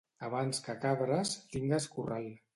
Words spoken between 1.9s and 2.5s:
corral.